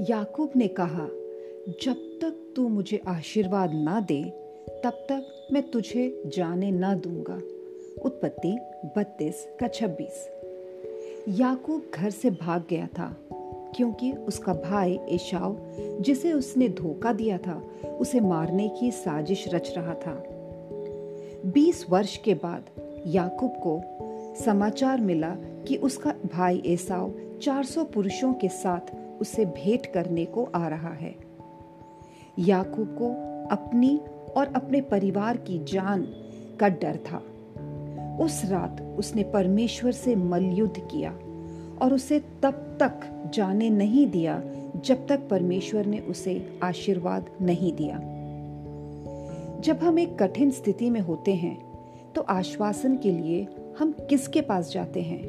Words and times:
याकूब 0.00 0.50
ने 0.56 0.68
कहा, 0.68 1.08
जब 1.82 1.94
तक 1.94 2.52
तू 2.56 2.68
मुझे 2.68 3.00
आशीर्वाद 3.08 3.74
ना 3.74 4.00
दे, 4.00 4.22
तब 4.84 4.90
तक 4.90 5.48
मैं 5.52 5.70
तुझे 5.70 6.22
जाने 6.26 6.70
ना 6.70 6.94
दूँगा। 6.94 7.34
उत्पत्ति 8.02 8.58
बत्तीस 8.96 9.48
का 9.60 9.68
छब्बीस। 9.68 10.28
याकूब 11.28 11.90
घर 11.94 12.10
से 12.10 12.30
भाग 12.30 12.64
गया 12.70 12.86
था, 12.86 13.16
क्योंकि 13.76 14.12
उसका 14.12 14.54
भाई 14.54 14.98
एशाव, 15.08 15.56
जिसे 16.00 16.32
उसने 16.32 16.68
धोखा 16.68 17.12
दिया 17.12 17.38
था, 17.38 17.62
उसे 18.00 18.20
मारने 18.20 18.68
की 18.68 18.90
साजिश 18.90 19.54
रच 19.54 19.74
रहा 19.76 19.94
था। 19.94 20.24
बीस 21.46 21.86
वर्ष 21.90 22.16
के 22.16 22.34
बाद 22.34 22.64
याकूब 23.06 23.50
को 23.50 23.80
समाचार 24.44 25.00
मिला 25.00 25.36
कि 25.68 25.76
उसका 25.76 26.14
भाई 26.26 26.62
एसाव 26.66 27.12
400 27.42 27.84
पुरुषों 27.84 28.34
के 28.34 28.48
साथ 28.48 29.05
उसे 29.20 29.44
भेंट 29.44 29.86
करने 29.86 30.24
को 30.24 30.48
आ 30.54 30.68
रहा 30.68 30.92
है। 30.92 31.14
याकूब 32.38 32.96
को 32.98 33.08
अपनी 33.46 34.00
और 34.36 34.52
अपने 34.56 34.80
परिवार 34.80 35.36
की 35.36 35.58
जान 35.58 36.02
का 36.60 36.68
डर 36.68 36.96
था। 36.96 37.22
उस 38.24 38.42
रात 38.44 38.96
उसने 38.98 39.22
परमेश्वर 39.22 39.92
से 39.92 40.16
मलयुद्ध 40.16 40.78
किया 40.78 41.10
और 41.82 41.94
उसे 41.94 42.18
तब 42.42 42.78
तक 42.80 43.00
जाने 43.34 43.70
नहीं 43.70 44.06
दिया 44.06 44.42
जब 44.84 45.06
तक 45.06 45.28
परमेश्वर 45.28 45.86
ने 45.86 45.98
उसे 45.98 46.58
आशीर्वाद 46.62 47.30
नहीं 47.42 47.72
दिया। 47.72 47.98
जब 49.60 49.78
हम 49.82 49.98
एक 49.98 50.18
कठिन 50.18 50.50
स्थिति 50.50 50.90
में 50.90 51.00
होते 51.00 51.34
हैं 51.34 51.66
तो 52.12 52.22
आश्वासन 52.22 52.96
के 52.96 53.10
लिए 53.10 53.46
हम 53.78 53.92
किसके 53.92 54.40
पास 54.40 54.72
जाते 54.72 55.02
हैं? 55.02 55.22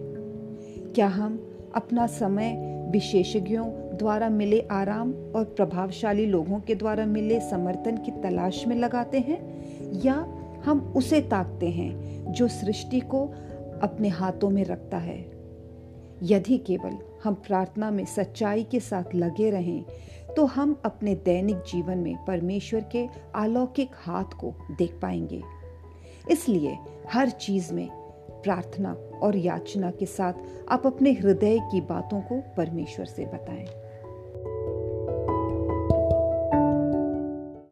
क्या 0.96 1.08
हम 1.08 1.56
अपना 1.76 2.08
समय 2.08 2.74
विशेषज्ञों 2.92 3.66
द्वारा 3.98 4.30
मिले 4.30 4.60
आराम 4.72 5.12
और 5.36 5.44
प्रभावशाली 5.58 6.26
लोगों 6.26 6.60
के 6.60 6.76
द्वारा 6.76 7.06
मिले 7.06 7.40
समर्थन 7.40 7.98
की 7.98 8.12
तलाश 8.24 8.66
में 8.68 8.76
लगाते 8.76 9.20
हैं, 9.20 9.40
या 10.06 10.16
हम 10.66 10.94
उसे 10.98 11.22
ताकते 11.22 11.70
हैं 11.70 12.32
जो 12.34 12.48
सृष्टि 12.48 13.00
को 13.00 13.26
अपने 13.84 14.10
हाथों 14.10 14.50
में 14.50 14.64
रखता 14.66 14.98
है। 14.98 15.20
यदि 16.24 16.58
केवल 16.58 16.98
हम 17.24 17.34
प्रार्थना 17.48 17.92
में 17.92 18.06
सच्चाई 18.06 18.64
के 18.64 18.80
साथ 18.80 19.16
लगे 19.16 19.50
रहें 19.50 19.86
तो 20.36 20.46
हम 20.46 20.76
अपने 20.86 21.14
दैनिक 21.16 21.58
जीवन 21.72 21.98
में 21.98 22.16
परमेश्वर 22.26 22.86
के 22.92 23.06
अलौकिक 23.36 23.92
हाथ 23.98 24.34
को 24.40 24.54
देख 24.72 25.00
पाएँगे। 25.02 25.42
इसलिए 26.32 26.78
हर 27.12 27.30
चीज़ 27.30 27.74
में 27.74 27.88
प्रार्थना 28.44 28.96
और 29.24 29.36
याचना 29.36 29.92
के 29.92 30.06
साथ 30.06 30.34
आप 30.70 30.86
अपने 30.88 31.12
हृदय 31.12 31.60
की 31.72 31.82
बातों 31.82 32.22
को 32.22 32.42
परमेश्वर 32.58 33.06
से 33.06 33.26
बताएँ। 33.26 33.66